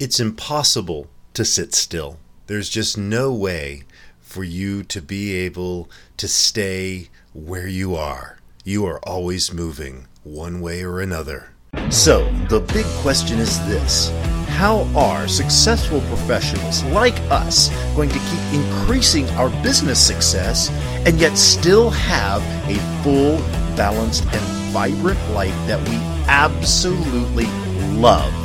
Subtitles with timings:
[0.00, 2.18] It's impossible to sit still.
[2.48, 3.84] There's just no way
[4.20, 8.38] for you to be able to stay where you are.
[8.64, 11.50] You are always moving one way or another.
[11.90, 14.10] So, the big question is this
[14.48, 20.70] How are successful professionals like us going to keep increasing our business success
[21.06, 22.74] and yet still have a
[23.04, 23.38] full,
[23.76, 25.94] balanced, and vibrant life that we
[26.26, 27.46] absolutely
[27.96, 28.43] love?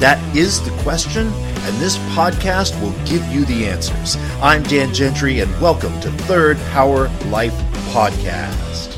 [0.00, 4.16] That is the question, and this podcast will give you the answers.
[4.40, 7.52] I'm Dan Gentry, and welcome to Third Power Life
[7.92, 8.96] Podcast.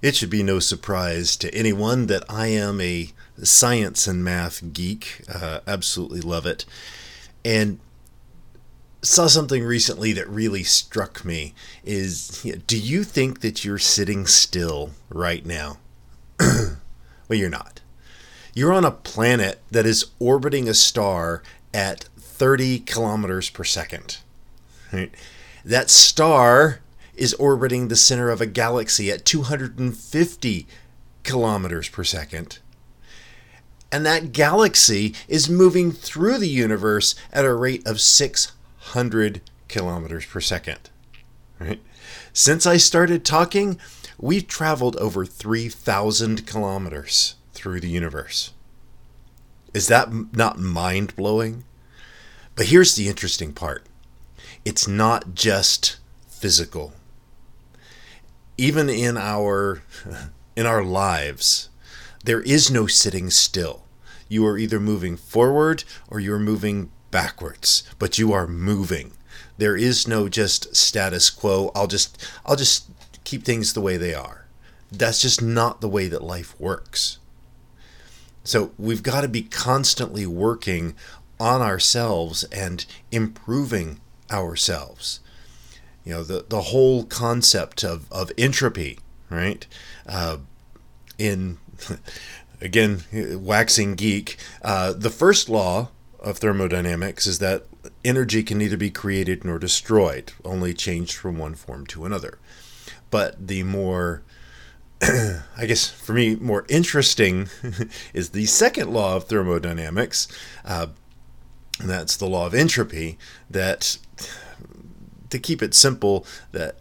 [0.00, 3.10] It should be no surprise to anyone that I am a
[3.42, 5.20] science and math geek.
[5.30, 6.64] Uh, absolutely love it.
[7.44, 7.80] And
[9.02, 11.52] saw something recently that really struck me
[11.84, 15.76] is you know, do you think that you're sitting still right now?
[16.40, 16.78] well,
[17.28, 17.79] you're not.
[18.54, 24.18] You're on a planet that is orbiting a star at 30 kilometers per second.
[24.92, 25.14] Right?
[25.64, 26.80] That star
[27.14, 30.66] is orbiting the center of a galaxy at 250
[31.22, 32.58] kilometers per second.
[33.92, 40.40] And that galaxy is moving through the universe at a rate of 600 kilometers per
[40.40, 40.90] second.
[41.58, 41.80] Right?
[42.32, 43.78] Since I started talking,
[44.18, 48.52] we've traveled over 3,000 kilometers through the universe.
[49.74, 51.64] Is that not mind blowing?
[52.56, 53.84] But here's the interesting part
[54.64, 56.94] it's not just physical.
[58.56, 59.82] Even in our
[60.56, 61.68] in our lives,
[62.24, 63.84] there is no sitting still.
[64.28, 69.12] You are either moving forward or you're moving backwards, but you are moving.
[69.58, 71.70] There is no just status quo.
[71.74, 72.88] I'll just I'll just
[73.24, 74.46] keep things the way they are.
[74.90, 77.19] That's just not the way that life works.
[78.50, 80.96] So we've got to be constantly working
[81.38, 85.20] on ourselves and improving ourselves.
[86.04, 88.98] You know, the, the whole concept of, of entropy,
[89.30, 89.64] right?
[90.04, 90.38] Uh,
[91.16, 91.58] in,
[92.60, 97.66] again, waxing geek, uh, the first law of thermodynamics is that
[98.04, 102.40] energy can neither be created nor destroyed, only changed from one form to another.
[103.12, 104.24] But the more
[105.56, 107.48] I guess for me, more interesting
[108.14, 110.28] is the second law of thermodynamics.
[110.64, 110.88] Uh,
[111.80, 113.18] and that's the law of entropy.
[113.48, 113.96] That,
[115.30, 116.76] to keep it simple, that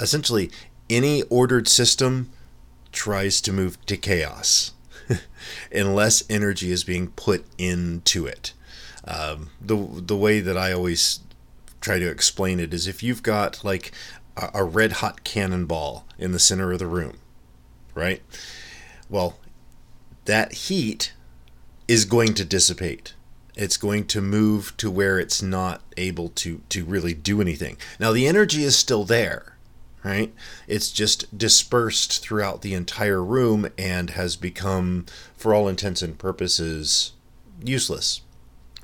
[0.00, 0.50] essentially
[0.88, 2.30] any ordered system
[2.90, 4.72] tries to move to chaos
[5.72, 8.52] unless energy is being put into it.
[9.04, 11.20] Um, the the way that I always
[11.80, 13.92] try to explain it is if you've got like
[14.36, 17.19] a, a red hot cannonball in the center of the room
[18.00, 18.22] right?
[19.08, 19.38] Well,
[20.24, 21.12] that heat
[21.86, 23.14] is going to dissipate.
[23.56, 27.76] It's going to move to where it's not able to, to really do anything.
[27.98, 29.56] Now, the energy is still there,
[30.02, 30.32] right?
[30.66, 35.04] It's just dispersed throughout the entire room and has become,
[35.36, 37.12] for all intents and purposes,
[37.62, 38.22] useless,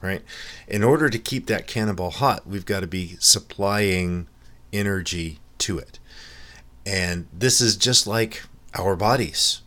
[0.02, 0.22] right?
[0.68, 4.26] In order to keep that cannonball hot, we've got to be supplying
[4.72, 5.98] energy to it.
[6.84, 8.42] And this is just like
[8.76, 9.62] our bodies,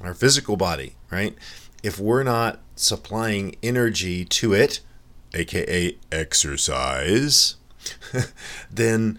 [0.00, 1.36] our physical body, right?
[1.82, 4.80] If we're not supplying energy to it,
[5.34, 7.56] aka exercise,
[8.70, 9.18] then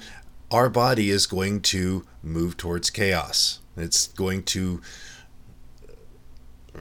[0.52, 3.60] our body is going to move towards chaos.
[3.78, 4.82] It's going to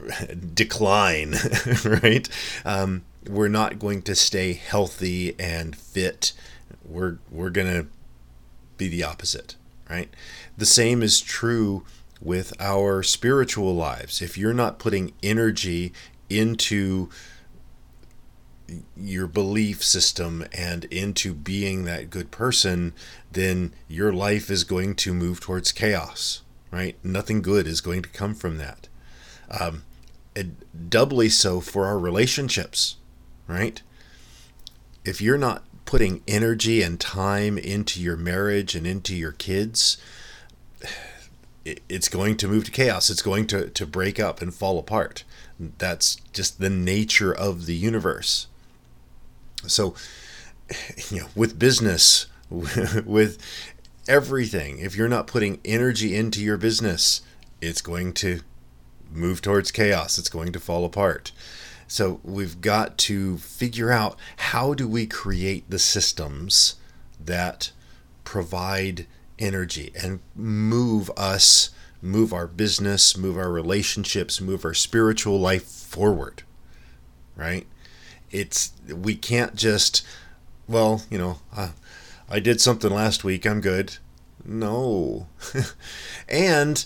[0.53, 1.35] decline,
[1.85, 2.27] right?
[2.63, 6.33] Um, we're not going to stay healthy and fit.
[6.83, 7.87] We're we're gonna
[8.77, 9.55] be the opposite,
[9.89, 10.09] right?
[10.57, 11.83] The same is true
[12.21, 14.21] with our spiritual lives.
[14.21, 15.93] If you're not putting energy
[16.29, 17.09] into
[18.97, 22.93] your belief system and into being that good person,
[23.31, 26.97] then your life is going to move towards chaos, right?
[27.03, 28.87] Nothing good is going to come from that.
[29.51, 29.83] Um,
[30.89, 32.97] doubly so for our relationships,
[33.47, 33.81] right?
[35.03, 39.97] If you're not putting energy and time into your marriage and into your kids,
[41.65, 43.09] it's going to move to chaos.
[43.09, 45.23] It's going to, to break up and fall apart.
[45.59, 48.47] That's just the nature of the universe.
[49.65, 49.95] So,
[51.09, 53.41] you know, with business, with
[54.07, 57.21] everything, if you're not putting energy into your business,
[57.61, 58.41] it's going to
[59.11, 60.19] move towards chaos.
[60.19, 61.31] It's going to fall apart.
[61.87, 66.75] So, we've got to figure out how do we create the systems
[67.23, 67.71] that
[68.23, 69.07] provide
[69.39, 71.71] energy and move us,
[72.01, 76.43] move our business, move our relationships, move our spiritual life forward,
[77.35, 77.65] right?
[78.31, 80.05] It's we can't just
[80.67, 81.69] well, you know, uh,
[82.29, 83.97] I did something last week, I'm good.
[84.43, 85.27] No.
[86.29, 86.85] and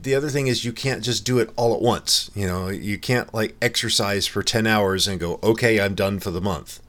[0.00, 2.30] the other thing is you can't just do it all at once.
[2.34, 6.30] You know, you can't like exercise for 10 hours and go, "Okay, I'm done for
[6.30, 6.80] the month."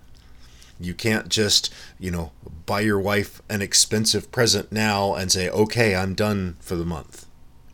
[0.80, 2.32] You can't just, you know,
[2.66, 7.26] buy your wife an expensive present now and say, "Okay, I'm done for the month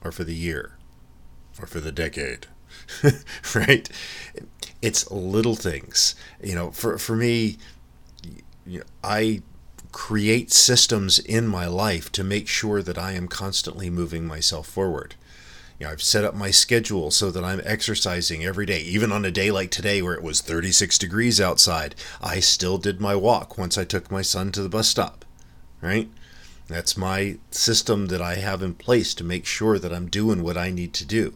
[0.04, 0.78] or for the year
[1.60, 2.48] or for the decade."
[3.56, 3.90] right?
[4.82, 6.16] It's little things.
[6.42, 7.58] You know, for for me,
[9.04, 9.42] I
[9.92, 15.16] create systems in my life to make sure that I am constantly moving myself forward.
[15.80, 18.82] You know, I've set up my schedule so that I'm exercising every day.
[18.82, 23.02] Even on a day like today where it was 36 degrees outside, I still did
[23.02, 25.26] my walk once I took my son to the bus stop.
[25.82, 26.10] Right?
[26.68, 30.58] That's my system that I have in place to make sure that I'm doing what
[30.58, 31.34] I need to do.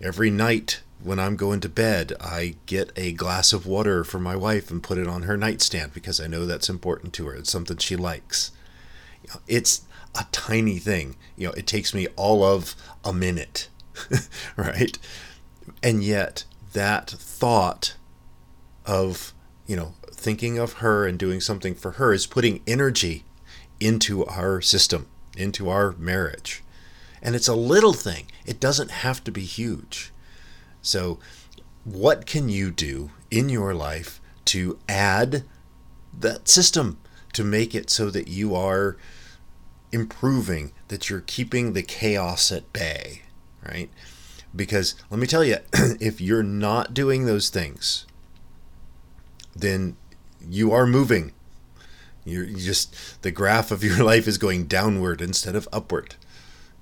[0.00, 4.34] Every night when I'm going to bed, I get a glass of water for my
[4.34, 7.34] wife and put it on her nightstand because I know that's important to her.
[7.34, 8.50] It's something she likes.
[9.46, 9.82] It's
[10.14, 11.16] a tiny thing.
[11.36, 13.68] You know, it takes me all of a minute,
[14.56, 14.98] right?
[15.82, 17.94] And yet, that thought
[18.84, 19.32] of,
[19.66, 23.24] you know, thinking of her and doing something for her is putting energy
[23.80, 26.62] into our system, into our marriage.
[27.22, 30.12] And it's a little thing, it doesn't have to be huge.
[30.82, 31.18] So,
[31.84, 35.44] what can you do in your life to add
[36.18, 36.98] that system
[37.32, 38.96] to make it so that you are
[39.92, 43.22] improving, that you're keeping the chaos at bay,
[43.66, 43.90] right?
[44.54, 48.06] Because let me tell you, if you're not doing those things,
[49.54, 49.96] then
[50.46, 51.32] you are moving.
[52.24, 56.16] You're just, the graph of your life is going downward instead of upward.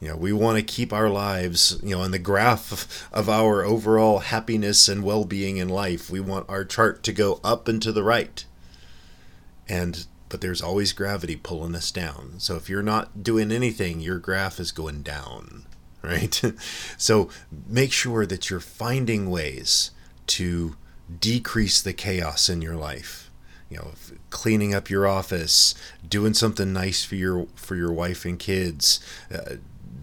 [0.00, 3.28] You know, we want to keep our lives, you know, on the graph of, of
[3.28, 6.10] our overall happiness and well being in life.
[6.10, 8.44] We want our chart to go up and to the right.
[9.68, 12.34] And but there's always gravity pulling us down.
[12.38, 15.66] So if you're not doing anything, your graph is going down,
[16.02, 16.42] right?
[16.96, 17.28] so
[17.66, 19.90] make sure that you're finding ways
[20.28, 20.76] to
[21.20, 23.30] decrease the chaos in your life.
[23.68, 23.90] You know,
[24.30, 25.74] cleaning up your office,
[26.08, 29.00] doing something nice for your for your wife and kids,
[29.34, 29.56] uh,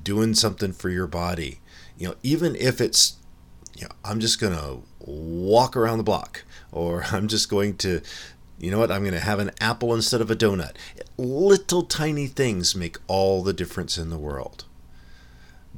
[0.04, 1.60] doing something for your body.
[1.98, 3.16] You know, even if it's,
[3.76, 8.02] you know, I'm just going to walk around the block or I'm just going to,
[8.64, 10.76] you know what, I'm going to have an apple instead of a donut.
[11.18, 14.64] Little tiny things make all the difference in the world.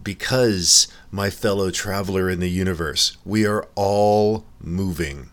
[0.04, 5.32] Because, my fellow traveler in the universe, we are all moving.